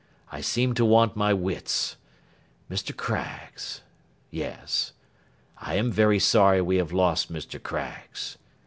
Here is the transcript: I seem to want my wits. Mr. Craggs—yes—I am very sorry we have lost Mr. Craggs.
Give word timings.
I 0.31 0.41
seem 0.41 0.73
to 0.73 0.83
want 0.83 1.15
my 1.15 1.31
wits. 1.31 1.95
Mr. 2.71 2.97
Craggs—yes—I 2.97 5.75
am 5.75 5.91
very 5.91 6.17
sorry 6.17 6.59
we 6.59 6.77
have 6.77 6.91
lost 6.91 7.31
Mr. 7.31 7.61
Craggs. 7.61 8.39